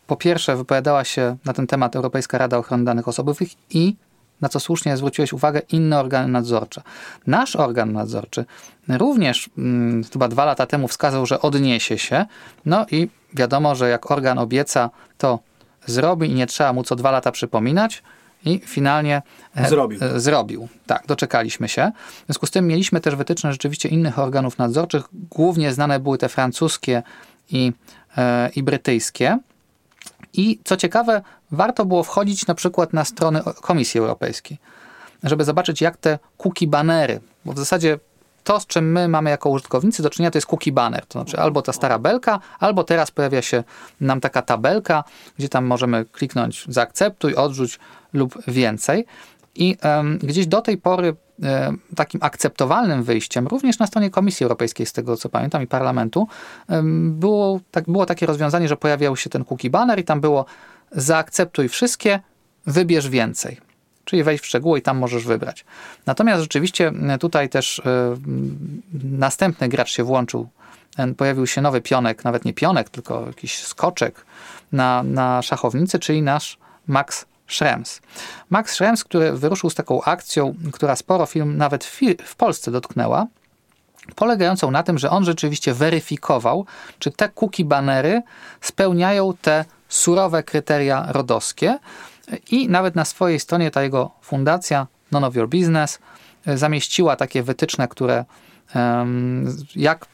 po 0.07 0.17
pierwsze 0.17 0.57
wypowiadała 0.57 1.05
się 1.05 1.37
na 1.45 1.53
ten 1.53 1.67
temat 1.67 1.97
Europejska 1.97 2.39
Rada 2.39 2.59
Ochrony 2.59 2.85
Danych 2.85 3.09
Osobowych 3.09 3.49
i 3.71 3.97
na 4.41 4.49
co 4.49 4.61
słusznie 4.61 4.97
zwróciłeś 4.97 5.33
uwagę, 5.33 5.61
inne 5.73 6.01
organy 6.01 6.29
nadzorcze. 6.29 6.83
Nasz 7.27 7.57
organ 7.57 7.93
nadzorczy 7.93 8.45
również 8.89 9.51
hmm, 9.57 10.05
chyba 10.13 10.29
dwa 10.29 10.45
lata 10.45 10.67
temu 10.67 10.89
wskazał, 10.89 11.27
że 11.27 11.41
odniesie 11.41 11.99
się. 11.99 12.27
No 12.67 12.87
i 12.91 13.09
wiadomo, 13.35 13.75
że 13.75 13.89
jak 13.89 14.11
organ 14.11 14.39
obieca, 14.39 14.91
to 15.19 15.39
zrobi 15.87 16.31
i 16.31 16.35
nie 16.35 16.47
trzeba 16.47 16.73
mu 16.73 16.85
co 16.85 16.97
dwa 16.97 17.11
lata 17.11 17.33
przypominać 17.33 18.03
i 18.45 18.61
finalnie 18.67 19.23
e, 19.57 19.69
zrobił. 19.69 19.99
E, 20.03 20.21
zrobił. 20.21 20.69
Tak, 20.87 21.07
doczekaliśmy 21.07 21.69
się. 21.69 21.93
W 22.23 22.27
związku 22.27 22.47
z 22.47 22.51
tym 22.51 22.67
mieliśmy 22.67 23.01
też 23.01 23.15
wytyczne 23.15 23.53
rzeczywiście 23.53 23.89
innych 23.89 24.19
organów 24.19 24.59
nadzorczych. 24.59 25.05
Głównie 25.13 25.73
znane 25.73 26.01
były 26.01 26.19
te 26.19 26.29
francuskie 26.29 27.03
i, 27.51 27.73
e, 28.17 28.51
i 28.57 28.63
brytyjskie. 28.63 29.39
I 30.33 30.59
co 30.65 30.77
ciekawe, 30.77 31.23
warto 31.51 31.85
było 31.85 32.03
wchodzić 32.03 32.47
na 32.47 32.55
przykład 32.55 32.93
na 32.93 33.05
strony 33.05 33.43
Komisji 33.61 34.01
Europejskiej, 34.01 34.59
żeby 35.23 35.45
zobaczyć, 35.45 35.81
jak 35.81 35.97
te 35.97 36.19
cookie 36.39 36.67
banery, 36.67 37.21
bo 37.45 37.53
w 37.53 37.59
zasadzie 37.59 37.99
to, 38.45 38.61
z 38.61 38.67
czym 38.67 38.93
my 38.93 39.09
mamy 39.09 39.31
jako 39.31 39.51
użytkownicy 39.51 40.03
do 40.03 40.11
czynienia, 40.11 40.31
to 40.31 40.39
jest 40.39 40.47
cookie 40.47 40.73
banner. 40.73 41.07
To 41.07 41.19
znaczy 41.19 41.39
albo 41.39 41.63
ta 41.63 41.73
stara 41.73 41.99
belka, 41.99 42.41
albo 42.61 42.85
teraz 42.85 43.11
pojawia 43.11 43.43
się 43.43 43.65
nam 44.01 44.21
taka 44.21 44.43
tabelka, 44.43 45.05
gdzie 45.39 45.49
tam 45.49 45.65
możemy 45.65 46.05
kliknąć 46.05 46.65
zaakceptuj, 46.69 47.35
odrzuć 47.35 47.79
lub 48.15 48.39
więcej. 48.49 49.07
I 49.55 49.77
gdzieś 50.23 50.47
do 50.47 50.61
tej 50.61 50.79
pory 50.79 51.17
takim 51.97 52.21
akceptowalnym 52.23 53.03
wyjściem, 53.03 53.47
również 53.47 53.79
na 53.79 53.87
stronie 53.87 54.11
Komisji 54.11 54.45
Europejskiej, 54.45 54.87
z 54.87 54.93
tego 54.93 55.17
co 55.17 55.29
pamiętam, 55.29 55.63
i 55.63 55.67
Parlamentu, 55.67 56.29
było, 57.05 57.61
tak, 57.71 57.85
było 57.85 58.07
takie 58.07 58.27
rozwiązanie, 58.27 58.69
że 58.69 58.77
pojawiał 58.77 59.17
się 59.17 59.31
ten 59.31 59.45
cookie 59.45 59.71
banner 59.71 59.99
i 59.99 60.05
tam 60.05 60.21
było 60.21 60.47
zaakceptuj 60.93 61.69
wszystkie, 61.69 62.21
wybierz 62.67 63.09
więcej 63.09 63.61
czyli 64.05 64.23
wejść 64.23 64.45
w 64.45 64.47
szczegóły 64.47 64.79
i 64.79 64.83
tam 64.83 64.99
możesz 64.99 65.25
wybrać. 65.25 65.65
Natomiast 66.07 66.43
rzeczywiście 66.43 66.93
tutaj 67.21 67.49
też 67.49 67.79
e, 67.79 68.17
następny 69.05 69.69
gracz 69.69 69.91
się 69.91 70.05
włączył. 70.05 70.49
Pojawił 71.17 71.47
się 71.47 71.61
nowy 71.61 71.81
pionek, 71.81 72.25
nawet 72.25 72.45
nie 72.45 72.53
pionek, 72.53 72.91
tylko 72.91 73.27
jakiś 73.27 73.59
skoczek 73.59 74.27
na, 74.73 75.03
na 75.03 75.43
szachownicy, 75.43 75.99
czyli 75.99 76.23
nasz 76.23 76.59
Max 76.87 77.27
Schrems. 77.49 78.01
Max 78.51 78.73
Schrems, 78.75 79.05
który 79.05 79.33
wyruszył 79.33 79.71
z 79.71 79.75
taką 79.75 80.03
akcją, 80.03 80.55
która 80.73 80.97
sporo 80.97 81.27
film 81.27 81.57
nawet 81.57 81.85
w, 82.25 82.37
Polsce 82.37 82.71
dotknęła, 82.71 83.27
polegającą 84.15 84.71
na 84.71 84.83
tym, 84.83 84.99
że 84.99 85.11
on 85.11 85.25
rzeczywiście 85.25 85.75
weryfikował, 85.75 86.67
czy 86.99 87.11
te 87.11 87.29
cookie 87.29 87.65
banery 87.65 88.23
spełniają 88.61 89.35
te 89.43 89.65
surowe 89.89 90.43
kryteria 90.43 91.07
rodowskie, 91.09 91.79
i 92.51 92.69
nawet 92.69 92.95
na 92.95 93.05
swojej 93.05 93.41
stronie 93.41 93.71
ta 93.71 93.83
jego 93.83 94.11
fundacja 94.23 94.87
None 95.13 95.27
of 95.27 95.35
Your 95.35 95.49
Business 95.49 95.99
e, 96.47 96.59
zamieściła 96.59 97.17
takie 97.17 97.43
wytyczne, 97.43 97.89
które 97.89 98.25
jak 99.77 100.07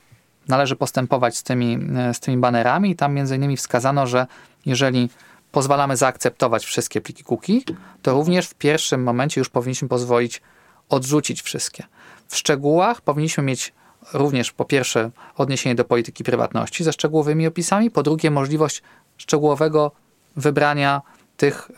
należy 0.49 0.77
postępować 0.77 1.37
z 1.37 1.43
tymi, 1.43 1.79
e, 1.97 2.15
z 2.15 2.21
tymi 2.21 2.37
banerami. 2.37 2.97
Tam 2.97 3.15
między 3.15 3.37
innymi 3.37 3.57
wskazano, 3.57 4.07
że 4.07 4.27
jeżeli 4.67 5.11
pozwalamy 5.53 5.97
zaakceptować 5.97 6.65
wszystkie 6.65 7.01
pliki 7.01 7.25
cookie, 7.25 7.61
to 8.03 8.13
również 8.13 8.47
w 8.47 8.55
pierwszym 8.55 9.03
momencie 9.03 9.41
już 9.41 9.49
powinniśmy 9.49 9.89
pozwolić 9.89 10.43
odrzucić 10.89 11.43
wszystkie. 11.43 11.85
W 12.29 12.37
szczegółach 12.37 13.01
powinniśmy 13.01 13.43
mieć 13.43 13.73
również 14.13 14.53
po 14.53 14.65
pierwsze 14.65 15.11
odniesienie 15.37 15.75
do 15.75 15.85
polityki 15.85 16.25
prywatności 16.25 16.85
ze 16.85 16.93
szczegółowymi 16.93 17.47
opisami, 17.47 17.91
po 17.91 18.03
drugie 18.03 18.31
możliwość 18.31 18.83
szczegółowego 19.17 19.93
wybrania 20.37 21.03
tych, 21.37 21.71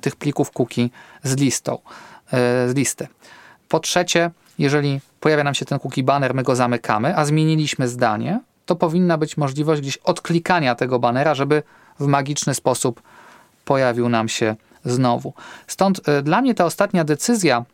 tych 0.00 0.16
plików 0.16 0.50
cookie 0.50 0.88
z 1.22 1.36
listą, 1.36 1.78
e, 2.32 2.68
z 2.68 2.74
listy. 2.74 3.08
Po 3.68 3.80
trzecie, 3.80 4.30
jeżeli 4.58 5.00
pojawia 5.20 5.44
nam 5.44 5.54
się 5.54 5.64
ten 5.64 5.78
cookie 5.78 6.02
banner, 6.02 6.34
my 6.34 6.42
go 6.42 6.56
zamykamy, 6.56 7.16
a 7.16 7.24
zmieniliśmy 7.24 7.88
zdanie, 7.88 8.40
to 8.66 8.76
powinna 8.76 9.18
być 9.18 9.36
możliwość 9.36 9.82
gdzieś 9.82 9.96
odklikania 9.96 10.74
tego 10.74 10.98
banera, 10.98 11.34
żeby 11.34 11.62
w 12.00 12.06
magiczny 12.06 12.54
sposób 12.54 13.02
pojawił 13.64 14.08
nam 14.08 14.28
się 14.28 14.56
znowu. 14.84 15.34
Stąd 15.66 16.08
e, 16.08 16.22
dla 16.22 16.40
mnie 16.40 16.54
ta 16.54 16.64
ostatnia 16.64 17.04
decyzja 17.04 17.64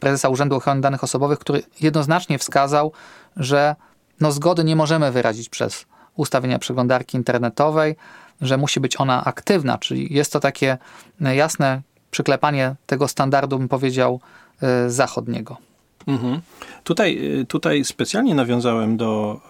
prezesa 0.00 0.28
Urzędu 0.28 0.56
Ochrony 0.56 0.80
Danych 0.80 1.04
Osobowych, 1.04 1.38
który 1.38 1.62
jednoznacznie 1.80 2.38
wskazał, 2.38 2.92
że 3.36 3.76
no 4.20 4.32
zgody 4.32 4.64
nie 4.64 4.76
możemy 4.76 5.12
wyrazić 5.12 5.48
przez 5.48 5.86
ustawienia 6.16 6.58
przeglądarki 6.58 7.16
internetowej, 7.16 7.96
że 8.40 8.56
musi 8.56 8.80
być 8.80 9.00
ona 9.00 9.24
aktywna, 9.24 9.78
czyli 9.78 10.14
jest 10.14 10.32
to 10.32 10.40
takie 10.40 10.78
jasne 11.20 11.82
przyklepanie 12.10 12.74
tego 12.86 13.08
standardu, 13.08 13.58
bym 13.58 13.68
powiedział, 13.68 14.20
e, 14.62 14.90
zachodniego. 14.90 15.56
Mhm. 16.06 16.40
Tutaj, 16.84 17.20
tutaj 17.48 17.84
specjalnie 17.84 18.34
nawiązałem 18.34 18.96
do, 18.96 19.40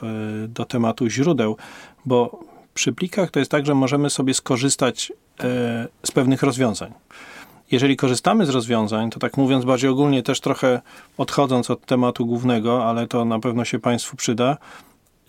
do 0.49 0.65
tematu 0.65 1.09
źródeł, 1.09 1.57
bo 2.05 2.41
przy 2.77 2.93
plikach 2.93 3.31
to 3.31 3.39
jest 3.39 3.51
tak, 3.51 3.67
że 3.67 3.75
możemy 3.75 4.11
sobie 4.11 4.35
skorzystać 4.35 5.13
z 6.03 6.11
pewnych 6.11 6.43
rozwiązań. 6.43 6.93
Jeżeli 7.71 7.97
korzystamy 7.97 8.47
z 8.47 8.49
rozwiązań, 8.49 9.11
to 9.11 9.19
tak 9.19 9.37
mówiąc 9.37 9.65
bardziej 9.65 9.91
ogólnie, 9.91 10.23
też 10.23 10.41
trochę 10.41 10.81
odchodząc 11.19 11.71
od 11.71 11.87
tematu 11.87 12.27
głównego, 12.27 12.85
ale 12.85 13.07
to 13.07 13.25
na 13.25 13.39
pewno 13.39 13.65
się 13.65 13.79
Państwu 13.79 14.17
przyda, 14.17 14.57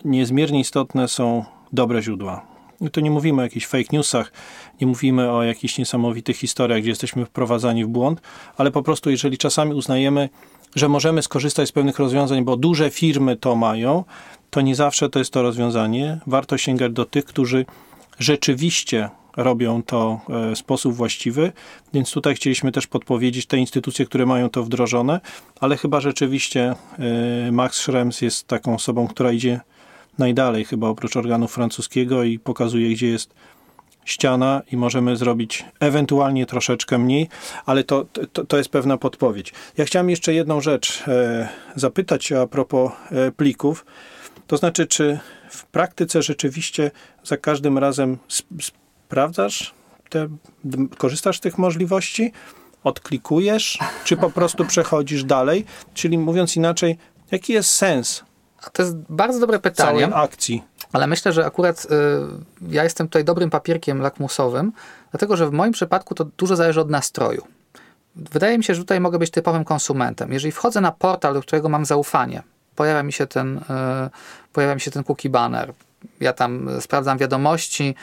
niezmiernie 0.04 0.60
istotne 0.60 1.08
są 1.08 1.44
dobre 1.72 2.02
źródła. 2.02 2.46
I 2.80 2.90
tu 2.90 3.00
nie 3.00 3.10
mówimy 3.10 3.42
o 3.42 3.44
jakichś 3.44 3.66
fake 3.66 3.88
newsach, 3.92 4.32
nie 4.80 4.86
mówimy 4.86 5.30
o 5.30 5.42
jakichś 5.42 5.78
niesamowitych 5.78 6.36
historiach, 6.36 6.80
gdzie 6.80 6.90
jesteśmy 6.90 7.24
wprowadzani 7.24 7.84
w 7.84 7.88
błąd, 7.88 8.20
ale 8.56 8.70
po 8.70 8.82
prostu 8.82 9.10
jeżeli 9.10 9.38
czasami 9.38 9.74
uznajemy, 9.74 10.28
że 10.74 10.88
możemy 10.88 11.22
skorzystać 11.22 11.68
z 11.68 11.72
pewnych 11.72 11.98
rozwiązań, 11.98 12.44
bo 12.44 12.56
duże 12.56 12.90
firmy 12.90 13.36
to 13.36 13.56
mają, 13.56 14.04
to 14.50 14.60
nie 14.60 14.74
zawsze 14.74 15.08
to 15.08 15.18
jest 15.18 15.32
to 15.32 15.42
rozwiązanie. 15.42 16.18
Warto 16.26 16.58
sięgać 16.58 16.92
do 16.92 17.04
tych, 17.04 17.24
którzy 17.24 17.64
rzeczywiście 18.18 19.10
robią 19.36 19.82
to 19.82 20.20
e, 20.28 20.54
w 20.54 20.58
sposób 20.58 20.94
właściwy, 20.94 21.52
więc 21.92 22.10
tutaj 22.10 22.34
chcieliśmy 22.34 22.72
też 22.72 22.86
podpowiedzieć 22.86 23.46
te 23.46 23.58
instytucje, 23.58 24.06
które 24.06 24.26
mają 24.26 24.50
to 24.50 24.62
wdrożone, 24.62 25.20
ale 25.60 25.76
chyba 25.76 26.00
rzeczywiście 26.00 26.74
e, 26.98 27.52
Max 27.52 27.76
Schrems 27.76 28.20
jest 28.20 28.46
taką 28.46 28.74
osobą, 28.74 29.08
która 29.08 29.32
idzie 29.32 29.60
najdalej 30.18 30.64
chyba 30.64 30.88
oprócz 30.88 31.16
organu 31.16 31.48
francuskiego 31.48 32.24
i 32.24 32.38
pokazuje, 32.38 32.90
gdzie 32.90 33.08
jest 33.08 33.34
ściana 34.04 34.62
i 34.72 34.76
możemy 34.76 35.16
zrobić 35.16 35.64
ewentualnie 35.80 36.46
troszeczkę 36.46 36.98
mniej, 36.98 37.28
ale 37.66 37.84
to, 37.84 38.06
to, 38.32 38.44
to 38.44 38.58
jest 38.58 38.70
pewna 38.70 38.96
podpowiedź. 38.96 39.52
Ja 39.76 39.84
chciałem 39.84 40.10
jeszcze 40.10 40.34
jedną 40.34 40.60
rzecz 40.60 41.02
e, 41.08 41.48
zapytać 41.74 42.32
a 42.32 42.46
propos 42.46 42.92
plików. 43.36 43.84
To 44.48 44.56
znaczy, 44.56 44.86
czy 44.86 45.18
w 45.50 45.64
praktyce 45.64 46.22
rzeczywiście 46.22 46.90
za 47.24 47.36
każdym 47.36 47.78
razem 47.78 48.18
sp- 48.38 48.62
sprawdzasz, 48.62 49.74
te, 50.10 50.28
korzystasz 50.98 51.38
z 51.38 51.40
tych 51.40 51.58
możliwości? 51.58 52.32
Odklikujesz, 52.84 53.78
czy 54.04 54.16
po 54.16 54.30
prostu 54.30 54.64
przechodzisz 54.64 55.24
dalej? 55.24 55.64
Czyli 55.94 56.18
mówiąc 56.18 56.56
inaczej, 56.56 56.98
jaki 57.30 57.52
jest 57.52 57.70
sens 57.70 58.24
to 58.72 58.82
jest 58.82 58.96
bardzo 59.08 59.40
dobre 59.40 59.58
pytanie. 59.58 60.00
całej 60.00 60.24
akcji? 60.24 60.64
Ale 60.92 61.06
myślę, 61.06 61.32
że 61.32 61.46
akurat 61.46 61.84
y, 61.84 61.88
ja 62.68 62.84
jestem 62.84 63.06
tutaj 63.06 63.24
dobrym 63.24 63.50
papierkiem 63.50 64.00
lakmusowym, 64.00 64.72
dlatego 65.10 65.36
że 65.36 65.46
w 65.46 65.52
moim 65.52 65.72
przypadku 65.72 66.14
to 66.14 66.24
dużo 66.24 66.56
zależy 66.56 66.80
od 66.80 66.90
nastroju. 66.90 67.46
Wydaje 68.16 68.58
mi 68.58 68.64
się, 68.64 68.74
że 68.74 68.80
tutaj 68.80 69.00
mogę 69.00 69.18
być 69.18 69.30
typowym 69.30 69.64
konsumentem. 69.64 70.32
Jeżeli 70.32 70.52
wchodzę 70.52 70.80
na 70.80 70.92
portal, 70.92 71.34
do 71.34 71.40
którego 71.40 71.68
mam 71.68 71.84
zaufanie, 71.84 72.42
pojawia 72.78 73.02
mi 73.02 73.12
się 73.12 73.26
ten, 73.26 73.58
y, 73.58 73.60
pojawia 74.52 74.74
mi 74.74 74.80
się 74.80 74.90
ten 74.90 75.04
cookie 75.04 75.30
banner, 75.30 75.72
ja 76.20 76.32
tam 76.32 76.68
sprawdzam 76.80 77.18
wiadomości, 77.18 77.94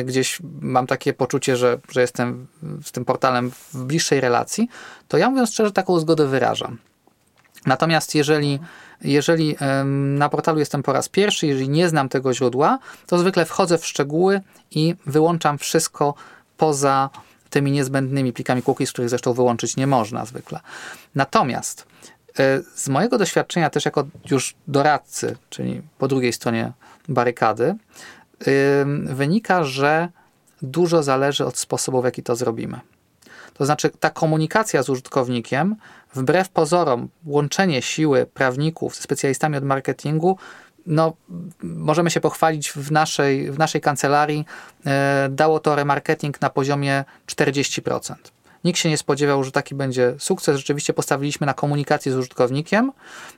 y, 0.00 0.04
gdzieś 0.04 0.38
mam 0.60 0.86
takie 0.86 1.12
poczucie, 1.12 1.56
że, 1.56 1.78
że 1.88 2.00
jestem 2.00 2.46
z 2.84 2.92
tym 2.92 3.04
portalem 3.04 3.50
w 3.50 3.84
bliższej 3.84 4.20
relacji, 4.20 4.68
to 5.08 5.18
ja 5.18 5.30
mówiąc 5.30 5.50
szczerze, 5.50 5.72
taką 5.72 5.98
zgodę 6.00 6.26
wyrażam. 6.26 6.78
Natomiast 7.66 8.14
jeżeli, 8.14 8.58
jeżeli 9.00 9.56
na 10.18 10.28
portalu 10.28 10.58
jestem 10.58 10.82
po 10.82 10.92
raz 10.92 11.08
pierwszy, 11.08 11.46
jeżeli 11.46 11.68
nie 11.68 11.88
znam 11.88 12.08
tego 12.08 12.34
źródła, 12.34 12.78
to 13.06 13.18
zwykle 13.18 13.44
wchodzę 13.44 13.78
w 13.78 13.86
szczegóły 13.86 14.40
i 14.70 14.94
wyłączam 15.06 15.58
wszystko 15.58 16.14
poza 16.56 17.10
tymi 17.50 17.72
niezbędnymi 17.72 18.32
plikami 18.32 18.62
cookies, 18.62 18.92
których 18.92 19.10
zresztą 19.10 19.32
wyłączyć 19.32 19.76
nie 19.76 19.86
można 19.86 20.24
zwykle. 20.24 20.60
Natomiast 21.14 21.86
e, 21.86 22.19
z 22.74 22.88
mojego 22.88 23.18
doświadczenia 23.18 23.70
też 23.70 23.84
jako 23.84 24.06
już 24.30 24.54
doradcy, 24.68 25.36
czyli 25.50 25.82
po 25.98 26.08
drugiej 26.08 26.32
stronie 26.32 26.72
barykady, 27.08 27.74
wynika, 29.04 29.64
że 29.64 30.08
dużo 30.62 31.02
zależy 31.02 31.46
od 31.46 31.58
sposobu, 31.58 32.02
w 32.02 32.04
jaki 32.04 32.22
to 32.22 32.36
zrobimy. 32.36 32.80
To 33.54 33.66
znaczy, 33.66 33.90
ta 34.00 34.10
komunikacja 34.10 34.82
z 34.82 34.88
użytkownikiem, 34.88 35.76
wbrew 36.14 36.48
pozorom, 36.48 37.08
łączenie 37.26 37.82
siły 37.82 38.26
prawników 38.26 38.96
ze 38.96 39.02
specjalistami 39.02 39.56
od 39.56 39.64
marketingu, 39.64 40.38
no, 40.86 41.12
możemy 41.62 42.10
się 42.10 42.20
pochwalić 42.20 42.72
w 42.72 42.92
naszej, 42.92 43.50
w 43.50 43.58
naszej 43.58 43.80
kancelarii, 43.80 44.44
e, 44.86 45.28
dało 45.30 45.60
to 45.60 45.76
remarketing 45.76 46.40
na 46.40 46.50
poziomie 46.50 47.04
40%. 47.26 48.14
Nikt 48.64 48.78
się 48.78 48.88
nie 48.88 48.98
spodziewał, 48.98 49.44
że 49.44 49.52
taki 49.52 49.74
będzie 49.74 50.14
sukces. 50.18 50.56
Rzeczywiście 50.56 50.92
postawiliśmy 50.92 51.46
na 51.46 51.54
komunikację 51.54 52.12
z 52.12 52.16
użytkownikiem, 52.16 52.92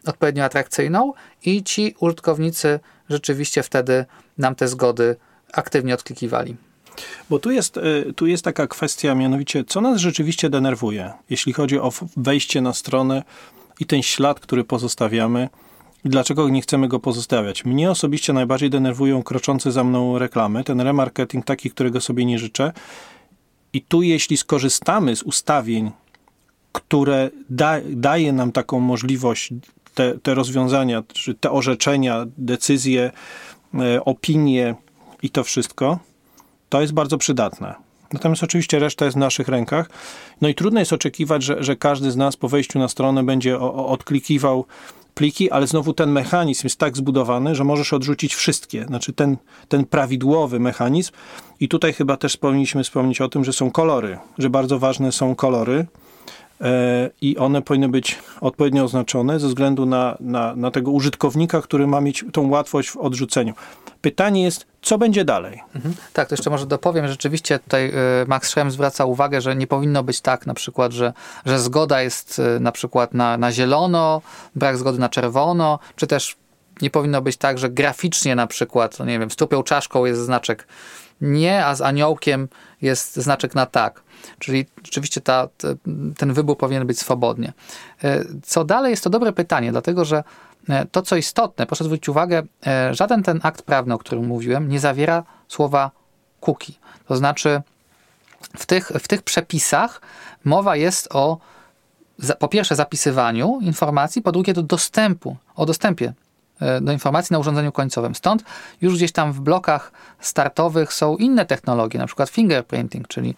odpowiednio 0.06 0.44
atrakcyjną, 0.44 1.12
i 1.44 1.62
ci 1.62 1.94
użytkownicy 2.00 2.80
rzeczywiście 3.10 3.62
wtedy 3.62 4.04
nam 4.38 4.54
te 4.54 4.68
zgody 4.68 5.16
aktywnie 5.52 5.94
odklikiwali. 5.94 6.56
Bo 7.30 7.38
tu 7.38 7.50
jest, 7.50 7.76
y, 7.76 8.12
tu 8.16 8.26
jest 8.26 8.44
taka 8.44 8.66
kwestia, 8.66 9.14
mianowicie, 9.14 9.64
co 9.64 9.80
nas 9.80 10.00
rzeczywiście 10.00 10.50
denerwuje, 10.50 11.12
jeśli 11.30 11.52
chodzi 11.52 11.78
o 11.78 11.92
wejście 12.16 12.60
na 12.60 12.72
stronę 12.72 13.22
i 13.80 13.86
ten 13.86 14.02
ślad, 14.02 14.40
który 14.40 14.64
pozostawiamy. 14.64 15.48
Dlaczego 16.04 16.48
nie 16.48 16.62
chcemy 16.62 16.88
go 16.88 17.00
pozostawiać? 17.00 17.64
Mnie 17.64 17.90
osobiście 17.90 18.32
najbardziej 18.32 18.70
denerwują 18.70 19.22
kroczące 19.22 19.72
za 19.72 19.84
mną 19.84 20.18
reklamy, 20.18 20.64
ten 20.64 20.80
remarketing 20.80 21.44
taki, 21.44 21.70
którego 21.70 22.00
sobie 22.00 22.24
nie 22.24 22.38
życzę. 22.38 22.72
I 23.72 23.82
tu, 23.82 24.02
jeśli 24.02 24.36
skorzystamy 24.36 25.16
z 25.16 25.22
ustawień, 25.22 25.90
które 26.72 27.30
da, 27.50 27.74
daje 27.90 28.32
nam 28.32 28.52
taką 28.52 28.80
możliwość, 28.80 29.54
te, 29.94 30.18
te 30.18 30.34
rozwiązania, 30.34 31.02
te 31.40 31.50
orzeczenia, 31.50 32.24
decyzje, 32.38 33.10
e, 33.74 34.04
opinie 34.04 34.74
i 35.22 35.30
to 35.30 35.44
wszystko, 35.44 35.98
to 36.68 36.80
jest 36.80 36.92
bardzo 36.92 37.18
przydatne. 37.18 37.74
Natomiast 38.12 38.42
oczywiście 38.42 38.78
reszta 38.78 39.04
jest 39.04 39.16
w 39.16 39.20
naszych 39.20 39.48
rękach. 39.48 39.90
No 40.40 40.48
i 40.48 40.54
trudno 40.54 40.80
jest 40.80 40.92
oczekiwać, 40.92 41.42
że, 41.42 41.64
że 41.64 41.76
każdy 41.76 42.10
z 42.10 42.16
nas 42.16 42.36
po 42.36 42.48
wejściu 42.48 42.78
na 42.78 42.88
stronę 42.88 43.22
będzie 43.24 43.58
o, 43.58 43.74
o, 43.74 43.86
odklikiwał 43.86 44.64
pliki, 45.14 45.50
ale 45.50 45.66
znowu 45.66 45.92
ten 45.92 46.12
mechanizm 46.12 46.60
jest 46.64 46.78
tak 46.78 46.96
zbudowany, 46.96 47.54
że 47.54 47.64
możesz 47.64 47.92
odrzucić 47.92 48.34
wszystkie. 48.34 48.84
Znaczy 48.84 49.12
ten, 49.12 49.36
ten 49.68 49.84
prawidłowy 49.84 50.60
mechanizm. 50.60 51.12
I 51.60 51.68
tutaj 51.68 51.92
chyba 51.92 52.16
też 52.16 52.36
powinniśmy 52.36 52.84
wspomnieć 52.84 53.20
o 53.20 53.28
tym, 53.28 53.44
że 53.44 53.52
są 53.52 53.70
kolory, 53.70 54.18
że 54.38 54.50
bardzo 54.50 54.78
ważne 54.78 55.12
są 55.12 55.34
kolory 55.34 55.86
i 57.20 57.38
one 57.38 57.62
powinny 57.62 57.88
być 57.88 58.18
odpowiednio 58.40 58.84
oznaczone 58.84 59.40
ze 59.40 59.48
względu 59.48 59.86
na, 59.86 60.16
na, 60.20 60.56
na 60.56 60.70
tego 60.70 60.90
użytkownika, 60.90 61.62
który 61.62 61.86
ma 61.86 62.00
mieć 62.00 62.24
tą 62.32 62.48
łatwość 62.48 62.90
w 62.90 62.96
odrzuceniu. 62.96 63.54
Pytanie 64.00 64.42
jest, 64.42 64.66
co 64.82 64.98
będzie 64.98 65.24
dalej? 65.24 65.62
Mhm. 65.74 65.94
Tak, 66.12 66.28
to 66.28 66.34
jeszcze 66.34 66.50
może 66.50 66.66
dopowiem. 66.66 67.08
Rzeczywiście 67.08 67.58
tutaj 67.58 67.88
y, 67.88 67.92
Max 68.26 68.48
Schrem 68.48 68.70
zwraca 68.70 69.04
uwagę, 69.04 69.40
że 69.40 69.56
nie 69.56 69.66
powinno 69.66 70.02
być 70.02 70.20
tak 70.20 70.46
na 70.46 70.54
przykład, 70.54 70.92
że, 70.92 71.12
że 71.46 71.58
zgoda 71.58 72.02
jest 72.02 72.38
y, 72.38 72.60
na 72.60 72.72
przykład 72.72 73.14
na, 73.14 73.36
na 73.36 73.52
zielono, 73.52 74.22
brak 74.54 74.78
zgody 74.78 74.98
na 74.98 75.08
czerwono, 75.08 75.78
czy 75.96 76.06
też 76.06 76.36
nie 76.82 76.90
powinno 76.90 77.22
być 77.22 77.36
tak, 77.36 77.58
że 77.58 77.70
graficznie 77.70 78.34
na 78.34 78.46
przykład, 78.46 78.98
no 78.98 79.04
nie 79.04 79.18
wiem, 79.18 79.30
z 79.30 79.36
czaszką 79.64 80.04
jest 80.04 80.20
znaczek 80.20 80.66
nie, 81.22 81.66
a 81.66 81.74
z 81.74 81.80
aniołkiem 81.80 82.48
jest 82.82 83.16
znaczek 83.16 83.54
na 83.54 83.66
tak. 83.66 84.02
Czyli 84.38 84.66
rzeczywiście 84.84 85.20
ta, 85.20 85.48
ten 86.16 86.32
wybór 86.32 86.58
powinien 86.58 86.86
być 86.86 86.98
swobodnie. 86.98 87.52
Y, 88.04 88.26
co 88.42 88.64
dalej 88.64 88.90
jest 88.90 89.04
to 89.04 89.10
dobre 89.10 89.32
pytanie, 89.32 89.72
dlatego 89.72 90.04
że 90.04 90.22
E, 90.68 90.86
to, 90.86 91.02
co 91.02 91.16
istotne, 91.16 91.66
proszę 91.66 91.84
zwrócić 91.84 92.08
uwagę, 92.08 92.42
e, 92.66 92.94
żaden 92.94 93.22
ten 93.22 93.40
akt 93.42 93.62
prawny, 93.62 93.94
o 93.94 93.98
którym 93.98 94.26
mówiłem, 94.26 94.68
nie 94.68 94.80
zawiera 94.80 95.24
słowa 95.48 95.90
cookie. 96.40 96.72
To 97.08 97.16
znaczy, 97.16 97.62
w 98.56 98.66
tych, 98.66 98.88
w 98.88 99.08
tych 99.08 99.22
przepisach 99.22 100.00
mowa 100.44 100.76
jest 100.76 101.08
o 101.14 101.38
po 102.38 102.48
pierwsze 102.48 102.76
zapisywaniu 102.76 103.58
informacji, 103.60 104.22
po 104.22 104.32
drugie 104.32 104.52
do 104.52 104.62
dostępu, 104.62 105.36
o 105.54 105.66
dostępie 105.66 106.06
e, 106.06 106.14
do 106.80 106.92
informacji 106.92 107.34
na 107.34 107.38
urządzeniu 107.38 107.72
końcowym. 107.72 108.14
Stąd 108.14 108.44
już 108.80 108.94
gdzieś 108.94 109.12
tam 109.12 109.32
w 109.32 109.40
blokach 109.40 109.92
startowych 110.20 110.92
są 110.92 111.16
inne 111.16 111.46
technologie, 111.46 111.98
na 111.98 112.06
przykład 112.06 112.30
fingerprinting, 112.30 113.08
czyli 113.08 113.34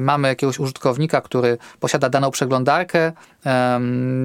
mamy 0.00 0.28
jakiegoś 0.28 0.58
użytkownika, 0.58 1.20
który 1.20 1.58
posiada 1.80 2.08
daną 2.08 2.30
przeglądarkę, 2.30 3.12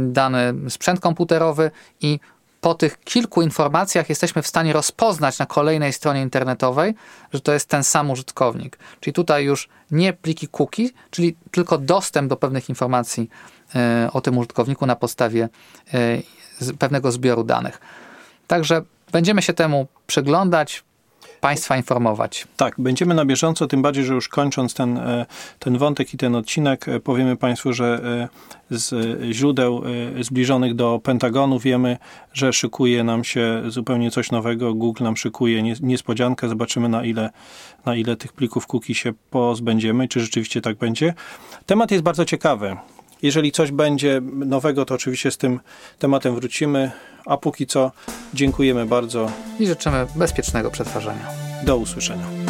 dany 0.07 0.53
sprzęt 0.69 0.99
komputerowy 0.99 1.71
i 2.01 2.19
po 2.62 2.73
tych 2.73 2.99
kilku 2.99 3.41
informacjach 3.41 4.09
jesteśmy 4.09 4.41
w 4.41 4.47
stanie 4.47 4.73
rozpoznać 4.73 5.39
na 5.39 5.45
kolejnej 5.45 5.93
stronie 5.93 6.21
internetowej, 6.21 6.95
że 7.33 7.41
to 7.41 7.53
jest 7.53 7.69
ten 7.69 7.83
sam 7.83 8.12
użytkownik. 8.12 8.79
Czyli 8.99 9.13
tutaj 9.13 9.45
już 9.45 9.69
nie 9.91 10.13
pliki 10.13 10.47
cookie, 10.47 10.89
czyli 11.12 11.35
tylko 11.51 11.77
dostęp 11.77 12.29
do 12.29 12.38
pewnych 12.38 12.69
informacji 12.69 13.29
e, 13.75 14.09
o 14.13 14.21
tym 14.21 14.38
użytkowniku 14.38 14.85
na 14.85 14.95
podstawie 14.95 15.49
e, 15.93 16.73
pewnego 16.79 17.12
zbioru 17.12 17.43
danych. 17.43 17.81
Także 18.49 18.81
będziemy 19.12 19.41
się 19.41 19.53
temu 19.53 19.88
przyglądać, 20.07 20.83
Państwa 21.41 21.77
informować. 21.77 22.47
Tak, 22.57 22.75
będziemy 22.77 23.13
na 23.13 23.25
bieżąco, 23.25 23.67
tym 23.67 23.81
bardziej, 23.81 24.05
że 24.05 24.13
już 24.13 24.27
kończąc 24.27 24.73
ten, 24.73 24.97
e, 24.97 25.25
ten 25.59 25.77
wątek 25.77 26.13
i 26.13 26.17
ten 26.17 26.35
odcinek, 26.35 26.88
e, 26.88 26.99
powiemy 26.99 27.35
Państwu, 27.35 27.73
że 27.73 28.01
e, 28.71 28.77
z 28.77 29.17
źródeł 29.33 29.83
zbliżonych 30.21 30.75
do 30.75 30.99
Pentagonu 31.03 31.59
wiemy, 31.59 31.97
że 32.33 32.53
szykuje 32.53 33.03
nam 33.03 33.23
się 33.23 33.62
zupełnie 33.67 34.12
coś 34.12 34.31
nowego. 34.31 34.73
Google 34.73 35.03
nam 35.03 35.17
szykuje 35.17 35.63
niespodziankę. 35.81 36.49
Zobaczymy, 36.49 36.89
na 36.89 37.03
ile, 37.03 37.29
na 37.85 37.95
ile 37.95 38.15
tych 38.15 38.33
plików 38.33 38.67
cookie 38.67 38.95
się 38.95 39.13
pozbędziemy, 39.29 40.07
czy 40.07 40.19
rzeczywiście 40.19 40.62
tak 40.62 40.77
będzie. 40.77 41.13
Temat 41.65 41.91
jest 41.91 42.03
bardzo 42.03 42.25
ciekawy. 42.25 42.77
Jeżeli 43.21 43.51
coś 43.51 43.71
będzie 43.71 44.21
nowego, 44.34 44.86
to 44.86 44.95
oczywiście 44.95 45.32
z 45.32 45.38
tym 45.38 45.60
tematem 45.99 46.36
wrócimy. 46.36 46.91
A 47.25 47.38
póki 47.38 47.67
co 47.67 47.91
dziękujemy 48.34 48.86
bardzo. 48.86 49.32
I 49.60 49.67
życzymy 49.67 50.08
bezpiecznego 50.15 50.71
przetwarzania. 50.71 51.27
Do 51.65 51.77
usłyszenia. 51.77 52.48